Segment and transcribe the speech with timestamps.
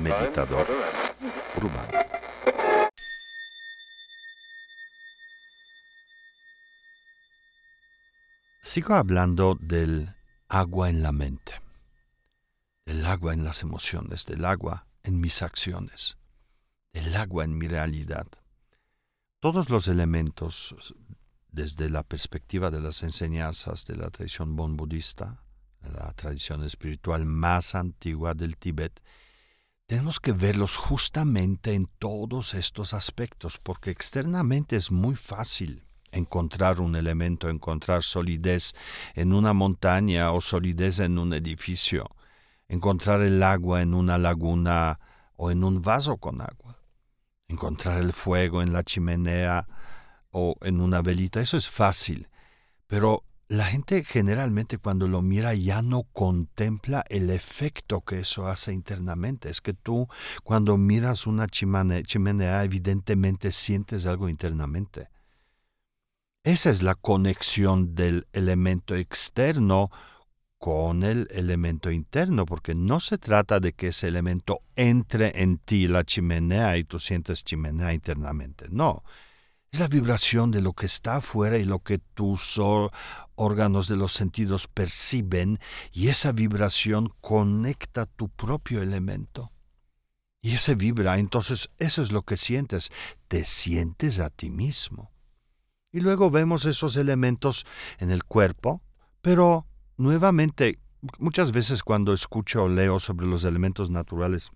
[0.00, 0.66] Meditador
[1.56, 2.06] urbano.
[8.60, 10.14] Sigo hablando del
[10.48, 11.54] agua en la mente,
[12.84, 16.18] del agua en las emociones, del agua en mis acciones,
[16.92, 18.26] del agua en mi realidad.
[19.40, 20.94] Todos los elementos,
[21.48, 25.42] desde la perspectiva de las enseñanzas de la tradición bon budista,
[25.92, 29.02] la tradición espiritual más antigua del Tíbet,
[29.86, 36.96] tenemos que verlos justamente en todos estos aspectos, porque externamente es muy fácil encontrar un
[36.96, 38.74] elemento, encontrar solidez
[39.14, 42.10] en una montaña o solidez en un edificio,
[42.68, 44.98] encontrar el agua en una laguna
[45.36, 46.78] o en un vaso con agua,
[47.48, 49.68] encontrar el fuego en la chimenea
[50.30, 52.28] o en una velita, eso es fácil,
[52.86, 58.72] pero la gente generalmente cuando lo mira ya no contempla el efecto que eso hace
[58.72, 59.48] internamente.
[59.48, 60.08] Es que tú
[60.42, 65.08] cuando miras una chimenea evidentemente sientes algo internamente.
[66.42, 69.90] Esa es la conexión del elemento externo
[70.58, 75.86] con el elemento interno, porque no se trata de que ese elemento entre en ti,
[75.86, 78.66] la chimenea, y tú sientes chimenea internamente.
[78.70, 79.02] No,
[79.76, 82.58] es la vibración de lo que está afuera y lo que tus
[83.34, 85.58] órganos de los sentidos perciben,
[85.92, 89.52] y esa vibración conecta tu propio elemento.
[90.40, 92.90] Y ese vibra, entonces eso es lo que sientes,
[93.28, 95.10] te sientes a ti mismo.
[95.92, 97.66] Y luego vemos esos elementos
[97.98, 98.80] en el cuerpo,
[99.20, 99.66] pero
[99.98, 100.78] nuevamente,
[101.18, 104.52] muchas veces cuando escucho o leo sobre los elementos naturales,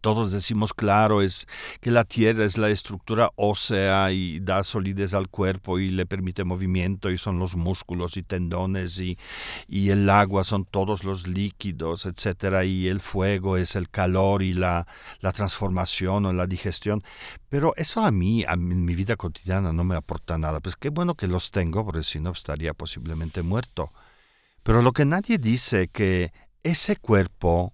[0.00, 1.46] todos decimos, claro, es
[1.80, 6.44] que la tierra es la estructura ósea y da solidez al cuerpo y le permite
[6.44, 9.18] movimiento y son los músculos y tendones y,
[9.66, 14.52] y el agua son todos los líquidos, etcétera, y el fuego es el calor y
[14.52, 14.86] la,
[15.20, 17.02] la transformación o la digestión.
[17.48, 20.60] Pero eso a mí, a en mi vida cotidiana no me aporta nada.
[20.60, 23.92] Pues qué bueno que los tengo, porque si no estaría posiblemente muerto.
[24.62, 26.32] Pero lo que nadie dice que
[26.62, 27.72] ese cuerpo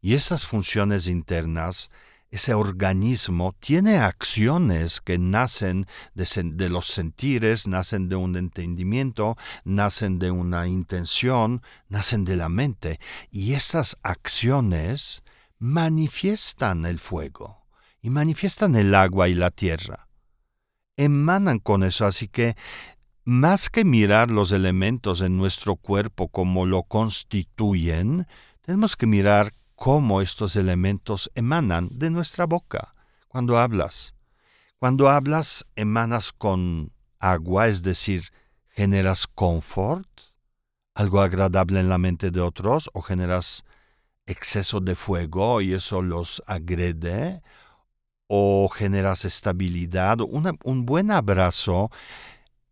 [0.00, 1.90] y esas funciones internas,
[2.30, 10.30] ese organismo tiene acciones que nacen de, los sentires, nacen de un entendimiento, nacen de
[10.30, 13.00] una intención, nacen de la mente.
[13.32, 15.24] Y esas acciones
[15.58, 17.66] manifiestan el fuego
[18.00, 20.08] y manifiestan el agua y la tierra.
[20.96, 22.54] Emanan con eso, así que
[23.24, 28.26] más que mirar los elementos en nuestro cuerpo como lo constituyen,
[28.62, 32.94] tenemos que mirar cómo estos elementos emanan de nuestra boca
[33.28, 34.14] cuando hablas.
[34.78, 38.24] Cuando hablas, emanas con agua, es decir,
[38.68, 40.06] generas confort,
[40.94, 43.64] algo agradable en la mente de otros, o generas
[44.26, 47.42] exceso de fuego y eso los agrede,
[48.26, 51.90] o generas estabilidad, un buen abrazo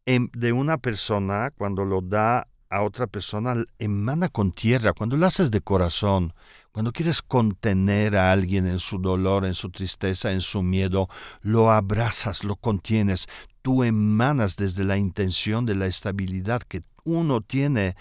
[0.04, 5.26] em, de una persona cuando lo da a otra persona emana con tierra, cuando lo
[5.26, 6.34] haces de corazón,
[6.72, 11.08] cuando quieres contener a alguien en su dolor, en su tristeza, en su miedo,
[11.40, 13.26] lo abrazas, lo contienes,
[13.62, 17.96] tú emanas desde la intención de la estabilidad que uno tiene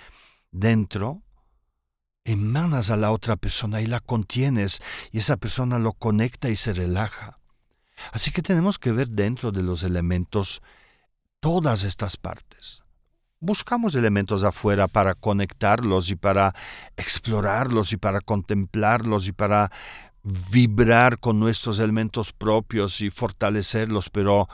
[0.51, 1.23] dentro,
[2.23, 6.73] emanas a la otra persona y la contienes y esa persona lo conecta y se
[6.73, 7.39] relaja.
[8.11, 10.61] Así que tenemos que ver dentro de los elementos
[11.39, 12.84] todas estas partes
[13.40, 16.56] buscamos elementos afuera para conectarlos y para
[16.96, 19.72] explorarlos y para contemplarlos y para
[20.24, 24.50] vibrar con nuestros elementos propios y fortalecerlos, pero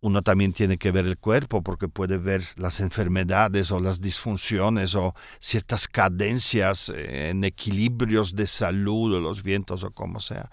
[0.00, 4.94] uno también tiene que ver el cuerpo porque puede ver las enfermedades o las disfunciones
[4.94, 10.50] o ciertas cadencias en equilibrios de salud o los vientos o como sea.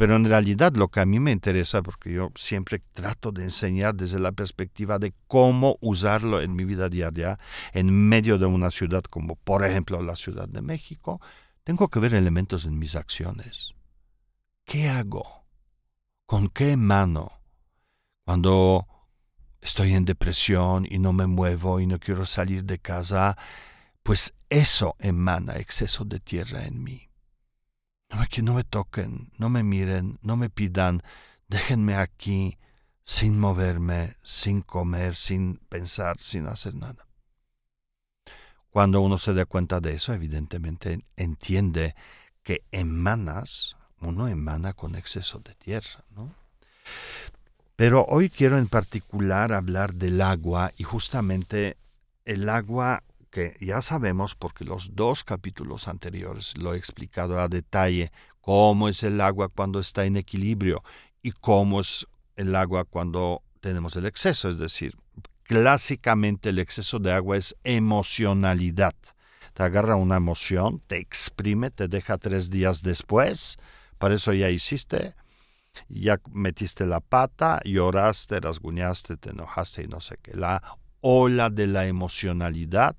[0.00, 3.94] Pero en realidad lo que a mí me interesa, porque yo siempre trato de enseñar
[3.94, 7.38] desde la perspectiva de cómo usarlo en mi vida diaria,
[7.74, 11.20] en medio de una ciudad como por ejemplo la Ciudad de México,
[11.64, 13.74] tengo que ver elementos en mis acciones.
[14.64, 15.44] ¿Qué hago?
[16.24, 17.42] ¿Con qué mano?
[18.24, 18.86] Cuando
[19.60, 23.36] estoy en depresión y no me muevo y no quiero salir de casa,
[24.02, 27.09] pues eso emana exceso de tierra en mí.
[28.10, 31.02] No, que no me toquen, no me miren, no me pidan,
[31.48, 32.58] déjenme aquí
[33.04, 37.06] sin moverme, sin comer, sin pensar, sin hacer nada.
[38.70, 41.94] Cuando uno se da cuenta de eso, evidentemente entiende
[42.42, 46.34] que emanas, uno emana con exceso de tierra, ¿no?
[47.76, 51.76] Pero hoy quiero en particular hablar del agua y justamente
[52.24, 58.12] el agua que ya sabemos porque los dos capítulos anteriores lo he explicado a detalle,
[58.40, 60.82] cómo es el agua cuando está en equilibrio
[61.22, 62.06] y cómo es
[62.36, 64.96] el agua cuando tenemos el exceso, es decir,
[65.44, 68.94] clásicamente el exceso de agua es emocionalidad.
[69.52, 73.58] Te agarra una emoción, te exprime, te deja tres días después,
[73.98, 75.14] para eso ya hiciste,
[75.88, 80.34] ya metiste la pata, lloraste, rasguñaste, te enojaste y no sé qué.
[80.34, 80.62] La
[81.00, 82.96] ola de la emocionalidad,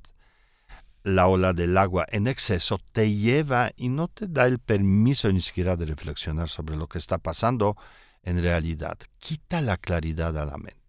[1.03, 5.41] la ola del agua en exceso, te lleva y no te da el permiso ni
[5.41, 7.75] siquiera de reflexionar sobre lo que está pasando
[8.23, 8.97] en realidad.
[9.17, 10.79] Quita la claridad a la mente.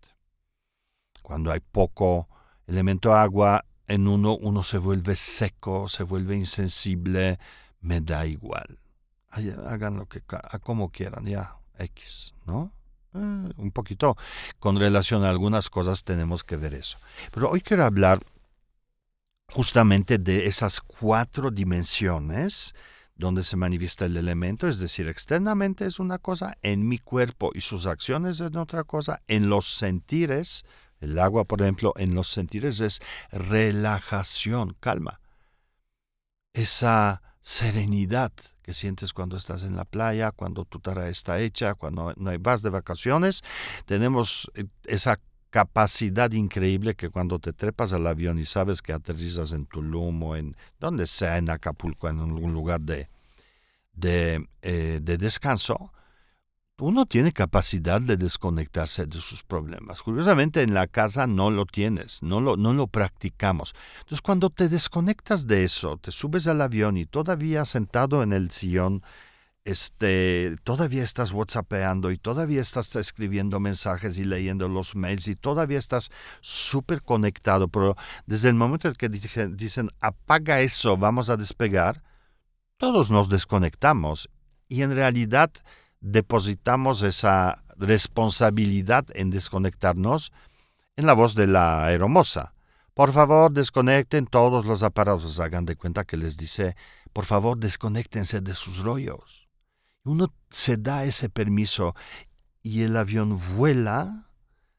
[1.23, 2.29] Cuando hay poco
[2.67, 7.39] elemento agua en uno, uno se vuelve seco, se vuelve insensible,
[7.81, 8.79] me da igual.
[9.31, 10.23] Hagan lo que
[10.63, 12.73] como quieran, ya, X, ¿no?
[13.15, 14.17] Eh, un poquito
[14.59, 16.99] con relación a algunas cosas tenemos que ver eso.
[17.31, 18.21] Pero hoy quiero hablar
[19.53, 22.75] justamente de esas cuatro dimensiones
[23.15, 27.61] donde se manifiesta el elemento, es decir, externamente es una cosa, en mi cuerpo y
[27.61, 30.65] sus acciones es otra cosa, en los sentires,
[31.01, 33.01] el agua, por ejemplo, en los sentires es
[33.31, 35.21] relajación, calma.
[36.55, 38.33] Esa serenidad
[38.63, 42.63] que sientes cuando estás en la playa, cuando tu tarea está hecha, cuando no vas
[42.63, 43.43] de vacaciones,
[43.85, 45.19] tenemos eh, esa
[45.53, 50.35] capacidad increíble que cuando te trepas al avión y sabes que aterrizas en Tulum o
[50.35, 53.11] en donde sea, en Acapulco, en un lugar de,
[53.93, 55.93] de, eh, de descanso,
[56.79, 60.03] uno tiene capacidad de desconectarse de sus problemas.
[60.03, 63.75] Curiosamente en la casa no lo tienes, no lo, no lo practicamos.
[64.01, 68.51] Entonces cuando te desconectas de eso, te subes al avión y todavía sentado en el
[68.51, 69.03] sillón,
[69.65, 75.79] este, todavía estás whatsappeando y todavía estás escribiendo mensajes y leyendo los mails y todavía
[75.79, 76.11] estás
[76.41, 82.03] súper conectado, pero desde el momento en que dicen apaga eso, vamos a despegar,
[82.77, 84.29] todos nos desconectamos
[84.69, 85.53] y en realidad
[86.01, 90.33] depositamos esa responsabilidad en desconectarnos
[90.97, 92.55] en la voz de la aeromoza.
[92.95, 95.41] Por favor, desconecten todos los aparatos.
[95.41, 96.77] Hagan de cuenta que les dice,
[97.13, 99.42] por favor, desconectense de sus rollos.
[100.05, 101.95] Uno se da ese permiso
[102.63, 104.29] y el avión vuela,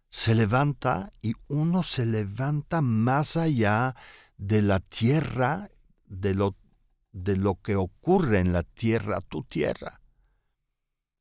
[0.09, 3.95] se levanta y uno se levanta más allá
[4.37, 5.69] de la tierra,
[6.05, 6.55] de lo,
[7.11, 10.01] de lo que ocurre en la tierra, tu tierra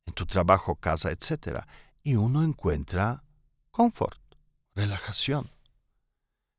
[0.05, 1.61] en tu trabajo, casa, etc.
[2.03, 3.23] Y uno encuentra
[3.71, 4.19] confort,
[4.75, 5.51] relajación.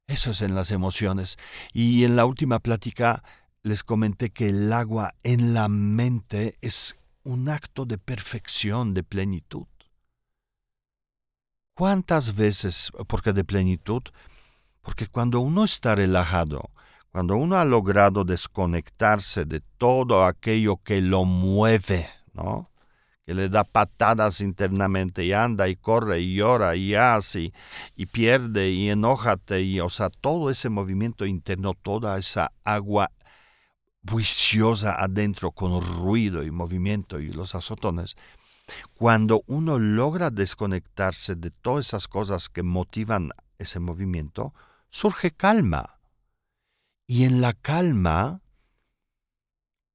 [0.07, 1.37] Eso es en las emociones.
[1.73, 3.23] Y en la última plática
[3.63, 9.67] les comenté que el agua en la mente es un acto de perfección, de plenitud.
[11.75, 14.03] ¿Cuántas veces, porque de plenitud?
[14.81, 16.71] Porque cuando uno está relajado,
[17.11, 22.71] cuando uno ha logrado desconectarse de todo aquello que lo mueve, ¿no?
[23.25, 27.53] que le da patadas internamente y anda y corre y llora y hace
[27.97, 33.11] y, pierde y enójate y o sea todo ese movimiento interno toda esa agua
[34.05, 38.17] viciosa adentro con ruido y movimiento y los azotones
[38.95, 44.55] cuando uno logra desconectarse de todas esas cosas que motivan ese movimiento
[44.89, 45.99] surge calma
[47.07, 48.41] y en la calma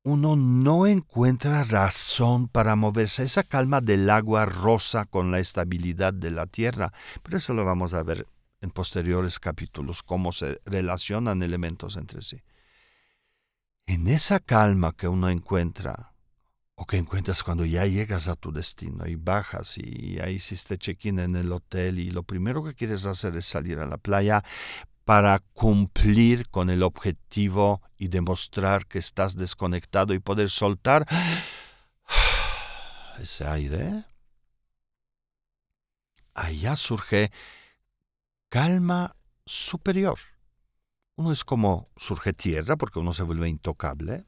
[0.04, 3.24] uno no encuentra razón para moverse.
[3.24, 6.94] Esa calma del agua rosa con la estabilidad de la tierra.
[7.22, 8.26] Pero eso lo vamos a ver
[8.62, 12.42] en posteriores capítulos, cómo se relacionan elementos entre sí.
[13.90, 16.14] En esa calma que uno encuentra,
[16.76, 21.18] o que encuentras cuando ya llegas a tu destino y bajas y ahí hiciste check-in
[21.18, 24.44] en el hotel y lo primero que quieres hacer es salir a la playa
[25.06, 31.08] para cumplir con el objetivo y demostrar que estás desconectado y poder soltar
[33.20, 34.06] ese aire,
[36.36, 37.32] allá surge
[38.50, 39.16] calma
[39.48, 40.20] superior.
[41.20, 44.26] Uno es como surge tierra porque uno se vuelve intocable,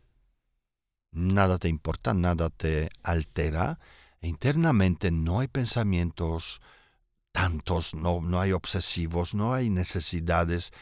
[1.14, 3.80] nada te importa, nada te altera,
[4.20, 6.60] e internamente no hay pensamientos,
[7.32, 10.74] tantos, no, no hay obsesivos, no hay necesidades,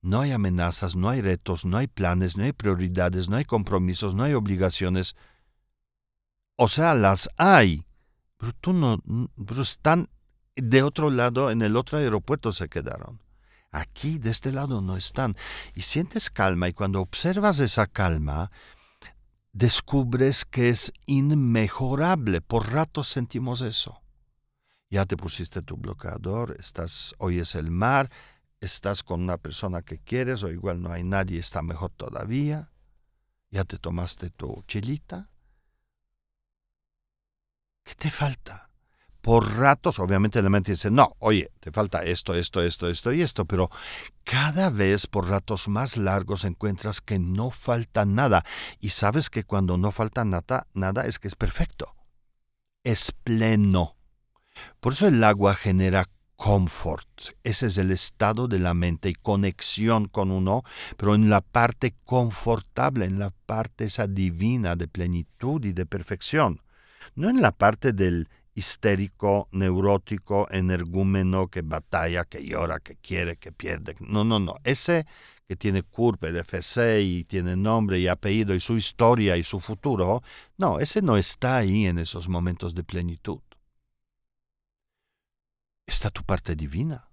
[0.00, 4.14] no hay amenazas, no hay retos, no hay planes, no hay prioridades, no hay compromisos,
[4.14, 5.14] no hay obligaciones.
[6.56, 7.84] O sea, las hay,
[8.38, 9.02] pero tú no,
[9.46, 10.08] pero están
[10.56, 13.20] de otro lado, en el otro aeropuerto se quedaron.
[13.70, 15.36] Aquí, de este lado, no están.
[15.74, 18.50] Y sientes calma y cuando observas esa calma,
[19.52, 22.40] descubres que es inmejorable.
[22.40, 24.00] Por ratos sentimos eso
[24.90, 28.10] ya te pusiste tu bloqueador, estás, oyes el mar,
[28.60, 32.72] estás con una persona que quieres o igual no hay nadie, está mejor todavía.
[33.50, 35.30] Ya te tomaste tu chilita.
[37.84, 38.69] ¿Qué te falta?
[39.20, 43.22] Por ratos, obviamente la mente dice, no, oye, te falta esto, esto, esto, esto y
[43.22, 43.70] esto, pero
[44.24, 48.44] cada vez por ratos más largos encuentras que no falta nada.
[48.78, 51.94] Y sabes que cuando no falta nada, nada es que es perfecto,
[52.82, 53.96] es pleno.
[54.80, 57.06] Por eso el agua genera confort,
[57.44, 60.62] ese es el estado de la mente y conexión con uno,
[60.96, 66.62] pero en la parte confortable, en la parte esa divina de plenitud y de perfección,
[67.14, 73.52] no en la parte del histérico, neurótico, energúmeno, que batalla, que llora, que quiere, que
[73.52, 73.96] pierde.
[74.00, 74.56] No, no, no.
[74.64, 75.06] Ese
[75.50, 79.58] que tiene curva, el FC y tiene nombre y apellido y su historia y su
[79.58, 80.22] futuro,
[80.56, 83.40] no, ese no está ahí en esos momentos de plenitud.
[85.86, 87.08] Está tu parte divina.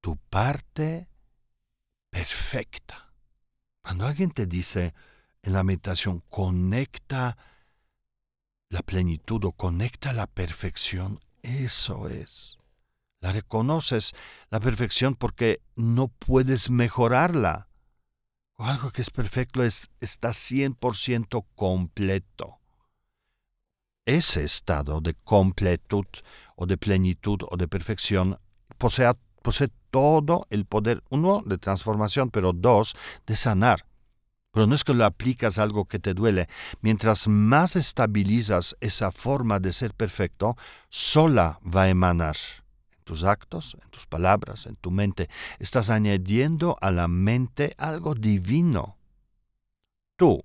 [0.00, 1.06] Tu parte
[2.08, 3.12] perfecta.
[3.82, 4.94] Cuando alguien te dice
[5.42, 7.36] en la meditación, conecta
[8.74, 12.58] la plenitud o conecta la perfección, eso es.
[13.20, 14.14] La reconoces,
[14.50, 17.68] la perfección, porque no puedes mejorarla.
[18.58, 22.58] Algo que es perfecto es, está 100% completo.
[24.06, 26.06] Ese estado de completud
[26.56, 28.40] o de plenitud o de perfección
[28.76, 33.86] posee todo el poder, uno, de transformación, pero dos, de sanar.
[34.54, 36.48] Pero no es que lo aplicas a algo que te duele.
[36.80, 40.56] Mientras más estabilizas esa forma de ser perfecto,
[40.88, 42.36] sola va a emanar.
[42.96, 45.28] En tus actos, en tus palabras, en tu mente.
[45.58, 48.96] Estás añadiendo a la mente algo divino.
[50.14, 50.40] Tú,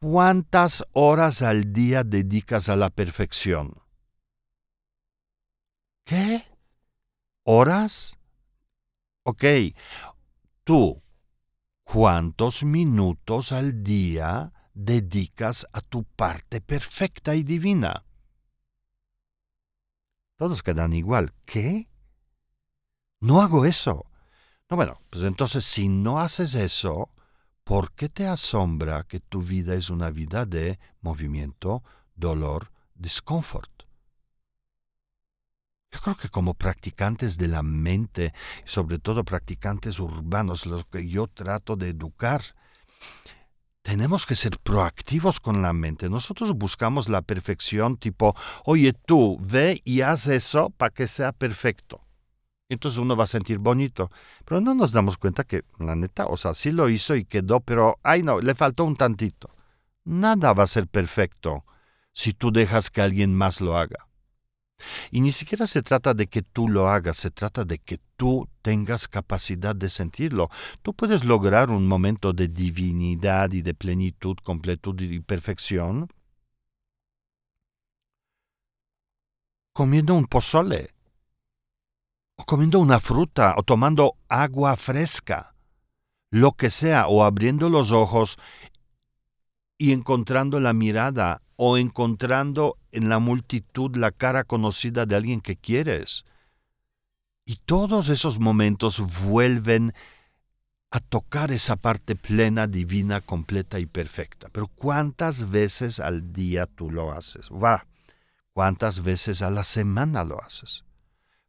[0.00, 3.82] ¿cuántas horas al día dedicas a la perfección?
[6.04, 6.44] ¿Qué?
[7.42, 8.16] ¿Horas?
[9.24, 9.44] Ok,
[10.62, 11.03] tú,
[11.94, 18.04] ¿Cuántos minutos al día dedicas a tu parte perfecta y divina?
[20.36, 21.32] Todos quedan igual.
[21.44, 21.88] ¿Qué?
[23.20, 24.06] No hago eso.
[24.68, 27.10] No, bueno, pues entonces si no haces eso,
[27.62, 31.84] ¿por qué te asombra que tu vida es una vida de movimiento,
[32.16, 33.70] dolor, discomfort?
[35.94, 38.34] Yo creo que como practicantes de la mente,
[38.64, 42.42] sobre todo practicantes urbanos, los que yo trato de educar,
[43.82, 46.10] tenemos que ser proactivos con la mente.
[46.10, 48.34] Nosotros buscamos la perfección tipo,
[48.64, 52.00] oye tú, ve y haz eso para que sea perfecto.
[52.68, 54.10] Entonces uno va a sentir bonito.
[54.44, 57.60] Pero no nos damos cuenta que, la neta, o sea, sí lo hizo y quedó,
[57.60, 59.54] pero, ay no, le faltó un tantito.
[60.02, 61.64] Nada va a ser perfecto
[62.12, 64.08] si tú dejas que alguien más lo haga.
[65.10, 68.48] Y ni siquiera se trata de que tú lo hagas, se trata de que tú
[68.62, 70.50] tengas capacidad de sentirlo.
[70.82, 76.08] Tú puedes lograr un momento de divinidad y de plenitud, completud y perfección
[79.74, 80.94] comiendo un pozole,
[82.36, 85.56] o comiendo una fruta, o tomando agua fresca,
[86.30, 88.38] lo que sea, o abriendo los ojos
[89.76, 95.56] y encontrando la mirada o encontrando en la multitud la cara conocida de alguien que
[95.56, 96.24] quieres.
[97.44, 99.92] Y todos esos momentos vuelven
[100.90, 104.48] a tocar esa parte plena, divina, completa y perfecta.
[104.52, 107.50] Pero ¿cuántas veces al día tú lo haces?
[107.50, 107.86] Va,
[108.52, 110.84] ¿cuántas veces a la semana lo haces?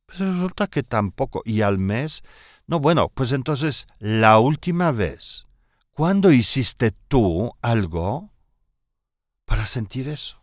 [0.05, 1.41] Pues resulta que tampoco.
[1.45, 2.23] ¿Y al mes?
[2.67, 5.45] No, bueno, pues entonces la última vez,
[5.91, 8.31] ¿cuándo hiciste tú algo
[9.45, 10.41] para sentir eso?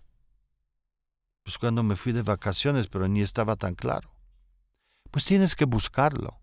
[1.42, 4.14] Pues cuando me fui de vacaciones, pero ni estaba tan claro.
[5.10, 6.38] Pues tienes que buscarlo.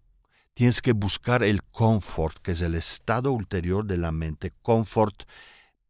[0.54, 4.52] Tienes que buscar el confort, que es el estado ulterior de la mente.
[4.62, 5.24] Confort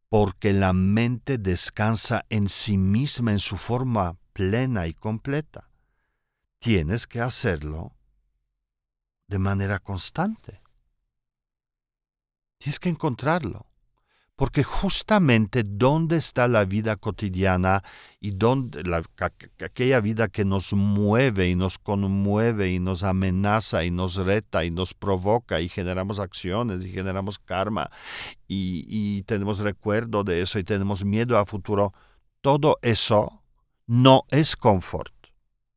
[0.10, 5.70] porque la mente descansa en sí misma en su forma plena y completa.
[6.60, 7.96] Tienes que hacerlo
[9.28, 10.62] de manera constante.
[12.58, 13.69] Tienes que encontrarlo.
[14.40, 17.84] Porque justamente dónde está la vida cotidiana
[18.22, 19.04] y dónde la,
[19.62, 24.72] aquella vida que nos mueve y nos conmueve y nos amenaza y nos reta y
[24.72, 27.92] nos provoca y generamos acciones y generamos karma
[28.48, 31.94] y, y tenemos recuerdo de eso y tenemos miedo a futuro,
[32.40, 33.44] todo eso
[33.88, 35.14] no es confort.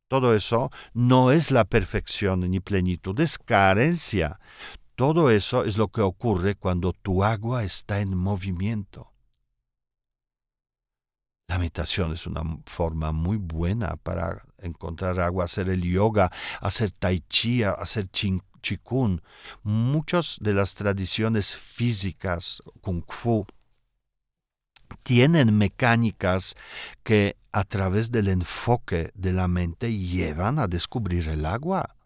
[0.06, 4.38] Todo eso no es la perfección ni plenitud, es carencia.
[5.02, 9.10] Todo eso es lo que ocurre cuando tu agua está en movimiento.
[11.48, 16.30] La meditación es una forma muy buena para encontrar agua, hacer el yoga,
[16.60, 19.22] hacer tai chi, hacer chikun.
[19.64, 23.44] Muchas de las tradiciones físicas, kung fu,
[25.02, 26.54] tienen mecánicas
[27.02, 31.96] que a través del enfoque de la mente llevan a descubrir el agua.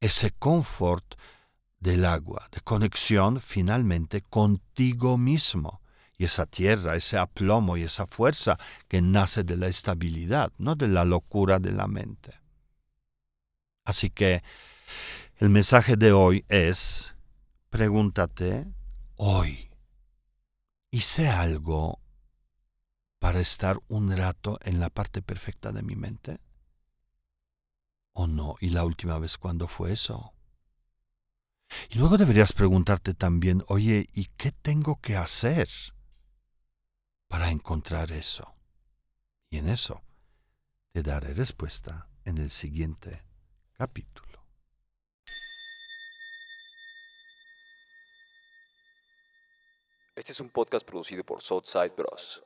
[0.00, 1.04] Ese confort
[1.80, 5.80] del agua, de conexión finalmente contigo mismo.
[6.16, 8.58] Y esa tierra, ese aplomo y esa fuerza
[8.88, 12.38] que nace de la estabilidad, no de la locura de la mente.
[13.86, 14.42] Así que
[15.36, 17.14] el mensaje de hoy es,
[17.70, 18.66] pregúntate
[19.16, 19.70] hoy,
[20.90, 22.00] ¿hice algo
[23.18, 26.38] para estar un rato en la parte perfecta de mi mente?
[28.12, 28.56] ¿O no?
[28.60, 30.34] ¿Y la última vez cuándo fue eso?
[31.88, 35.68] Y luego deberías preguntarte también, oye, ¿y qué tengo que hacer
[37.28, 38.54] para encontrar eso?
[39.50, 40.02] Y en eso
[40.92, 43.24] te daré respuesta en el siguiente
[43.72, 44.30] capítulo.
[50.16, 52.42] Este es un podcast producido por Southside Bros.